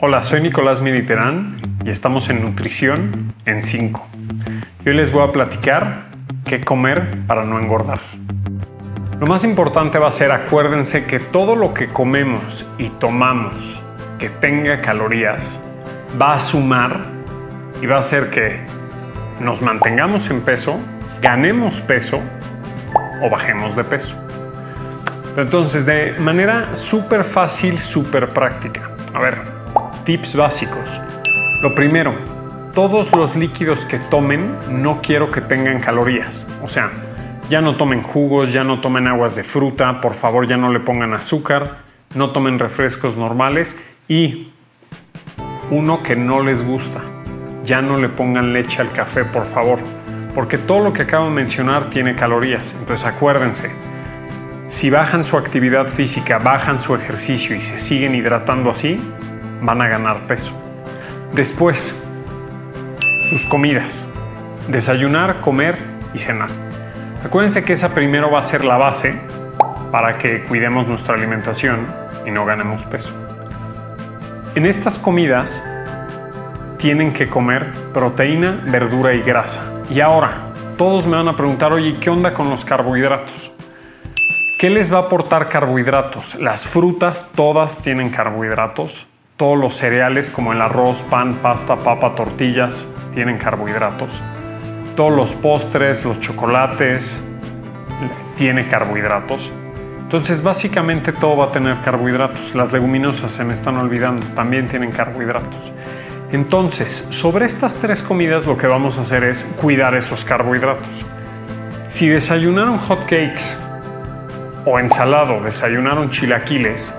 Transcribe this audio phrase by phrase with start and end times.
[0.00, 4.06] Hola, soy Nicolás Militerán y estamos en Nutrición en 5.
[4.86, 6.04] Hoy les voy a platicar
[6.44, 7.98] qué comer para no engordar.
[9.18, 13.82] Lo más importante va a ser, acuérdense que todo lo que comemos y tomamos
[14.20, 15.58] que tenga calorías
[16.20, 17.00] va a sumar
[17.82, 18.60] y va a hacer que
[19.40, 20.78] nos mantengamos en peso,
[21.20, 22.20] ganemos peso
[23.20, 24.14] o bajemos de peso.
[25.36, 28.90] Entonces, de manera súper fácil, súper práctica.
[29.12, 29.57] A ver,
[30.08, 31.02] tips básicos.
[31.60, 32.14] Lo primero,
[32.72, 36.46] todos los líquidos que tomen no quiero que tengan calorías.
[36.62, 36.90] O sea,
[37.50, 40.80] ya no tomen jugos, ya no tomen aguas de fruta, por favor ya no le
[40.80, 41.80] pongan azúcar,
[42.14, 43.76] no tomen refrescos normales
[44.08, 44.50] y
[45.70, 47.02] uno que no les gusta,
[47.62, 49.78] ya no le pongan leche al café, por favor,
[50.34, 52.74] porque todo lo que acabo de mencionar tiene calorías.
[52.80, 53.70] Entonces acuérdense,
[54.70, 58.98] si bajan su actividad física, bajan su ejercicio y se siguen hidratando así,
[59.60, 60.52] van a ganar peso.
[61.32, 61.94] Después,
[63.30, 64.06] sus comidas.
[64.68, 65.78] Desayunar, comer
[66.14, 66.48] y cenar.
[67.24, 69.14] Acuérdense que esa primero va a ser la base
[69.90, 71.86] para que cuidemos nuestra alimentación
[72.26, 73.10] y no ganemos peso.
[74.54, 75.62] En estas comidas
[76.78, 79.60] tienen que comer proteína, verdura y grasa.
[79.90, 80.44] Y ahora,
[80.76, 83.52] todos me van a preguntar, oye, ¿qué onda con los carbohidratos?
[84.58, 86.34] ¿Qué les va a aportar carbohidratos?
[86.36, 89.06] Las frutas todas tienen carbohidratos.
[89.38, 94.10] Todos los cereales como el arroz, pan, pasta, papa, tortillas tienen carbohidratos
[94.98, 97.22] todos los postres, los chocolates,
[98.36, 99.48] tiene carbohidratos.
[100.00, 102.52] Entonces básicamente todo va a tener carbohidratos.
[102.56, 105.72] Las leguminosas se me están olvidando, también tienen carbohidratos.
[106.32, 110.88] Entonces, sobre estas tres comidas lo que vamos a hacer es cuidar esos carbohidratos.
[111.88, 113.56] Si desayunaron hot cakes
[114.64, 116.92] o ensalado, desayunaron chilaquiles,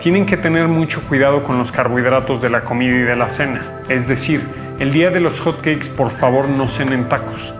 [0.00, 3.60] tienen que tener mucho cuidado con los carbohidratos de la comida y de la cena.
[3.88, 4.42] Es decir,
[4.78, 7.54] el día de los hotcakes, por favor, no cenen tacos.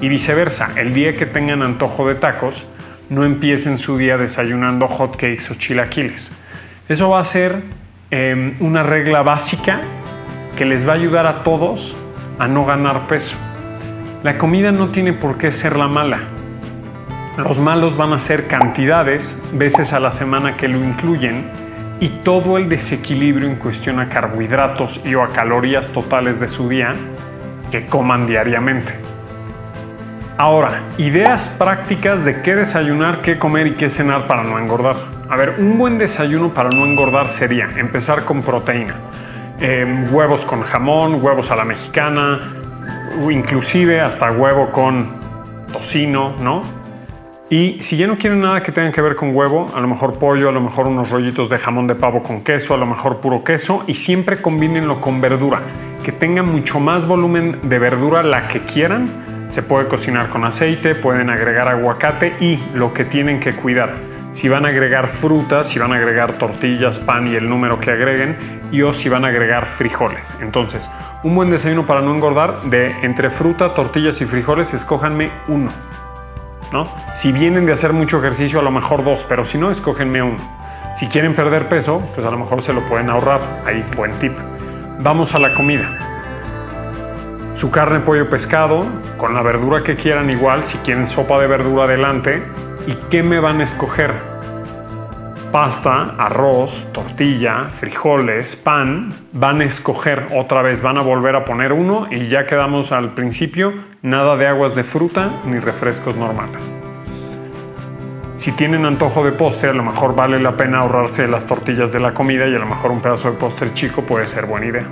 [0.00, 2.66] Y viceversa, el día que tengan antojo de tacos,
[3.10, 6.30] no empiecen su día desayunando hotcakes o chilaquiles.
[6.88, 7.62] Eso va a ser
[8.10, 9.80] em, una regla básica
[10.56, 11.94] que les va a ayudar a todos
[12.38, 13.36] a no ganar peso.
[14.22, 16.20] La comida no tiene por qué ser la mala.
[17.38, 21.48] Los malos van a ser cantidades, veces a la semana que lo incluyen,
[22.00, 26.68] y todo el desequilibrio en cuestión a carbohidratos y o a calorías totales de su
[26.68, 26.96] día
[27.70, 28.92] que coman diariamente.
[30.36, 34.96] Ahora, ideas prácticas de qué desayunar, qué comer y qué cenar para no engordar.
[35.30, 38.96] A ver, un buen desayuno para no engordar sería empezar con proteína.
[39.60, 42.50] Em, huevos con jamón, huevos a la mexicana,
[43.30, 45.10] inclusive hasta huevo con
[45.72, 46.87] tocino, ¿no?
[47.50, 50.18] Y si ya no quieren nada que tenga que ver con huevo, a lo mejor
[50.18, 53.20] pollo, a lo mejor unos rollitos de jamón de pavo con queso, a lo mejor
[53.20, 55.62] puro queso y siempre combínenlo con verdura,
[56.04, 59.08] que tenga mucho más volumen de verdura la que quieran.
[59.48, 63.94] Se puede cocinar con aceite, pueden agregar aguacate y lo que tienen que cuidar.
[64.34, 67.90] Si van a agregar frutas, si van a agregar tortillas, pan y el número que
[67.90, 68.36] agreguen,
[68.70, 70.36] y o si van a agregar frijoles.
[70.42, 70.90] Entonces,
[71.22, 75.70] un buen desayuno para no engordar de entre fruta, tortillas y frijoles, escójanme uno
[77.16, 80.38] si vienen de hacer mucho ejercicio, a lo mejor dos, pero si no, escógenme uno.
[80.96, 83.40] Si quieren perder peso, pues a lo mejor se lo pueden ahorrar.
[83.64, 84.32] Ahí, buen tip.
[85.00, 85.96] Vamos a la comida.
[87.54, 88.86] Su carne, pollo, pescado,
[89.16, 92.42] con la verdura que quieran igual, si quieren sopa de verdura adelante.
[92.86, 94.37] ¿Y qué me van a escoger?
[95.52, 101.72] Pasta, arroz, tortilla, frijoles, pan, van a escoger otra vez, van a volver a poner
[101.72, 103.72] uno y ya quedamos al principio,
[104.02, 106.62] nada de aguas de fruta ni refrescos normales.
[108.36, 112.00] Si tienen antojo de postre, a lo mejor vale la pena ahorrarse las tortillas de
[112.00, 114.86] la comida y a lo mejor un pedazo de postre chico puede ser buena idea.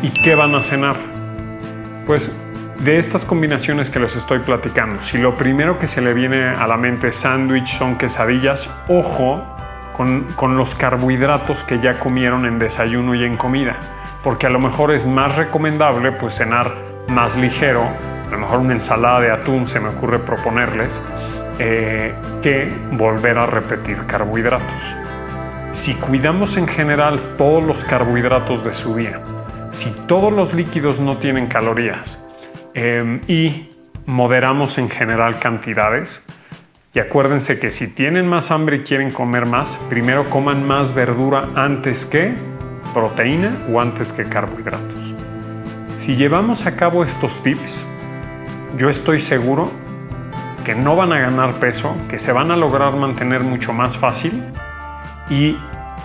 [0.00, 0.96] ¿Y qué van a cenar?
[2.06, 2.30] Pues
[2.80, 6.66] de estas combinaciones que les estoy platicando, si lo primero que se le viene a
[6.66, 9.42] la mente sándwich, son quesadillas, ojo
[9.96, 13.76] con, con, los carbohidratos que ya comieron en desayuno y en comida,
[14.22, 16.74] porque a lo mejor es más recomendable pues cenar
[17.08, 17.82] más ligero,
[18.26, 21.00] a lo mejor una ensalada de atún se me ocurre proponerles,
[21.58, 24.82] eh, que volver a repetir carbohidratos.
[25.74, 29.20] Si cuidamos en general todos los carbohidratos de su día,
[29.70, 32.23] si todos los líquidos no tienen calorías,
[32.74, 33.70] Em, y
[34.06, 36.24] moderamos en general cantidades.
[36.92, 41.48] Y acuérdense que si tienen más hambre y quieren comer más, primero coman más verdura
[41.54, 42.34] antes que
[42.92, 45.14] proteína o antes que carbohidratos.
[45.98, 47.84] Si llevamos a cabo estos tips,
[48.76, 49.70] yo estoy seguro
[50.64, 54.42] que no van a ganar peso, que se van a lograr mantener mucho más fácil
[55.30, 55.56] y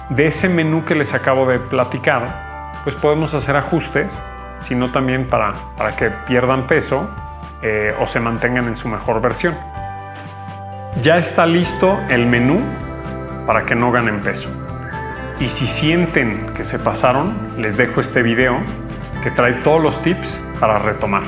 [0.10, 4.20] de ese menú que les acabo de platicar, pues podemos hacer ajustes,
[4.62, 7.10] sino también para, para que pierdan peso
[7.62, 9.56] eh, o se mantengan en su mejor versión.
[11.02, 12.62] Ya está listo el menú
[13.46, 14.50] para que no ganen peso.
[15.40, 18.58] Y si sienten que se pasaron, les dejo este video
[19.24, 21.24] que trae todos los tips para retomar.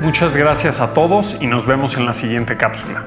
[0.00, 3.04] Muchas gracias a todos y nos vemos en la siguiente cápsula.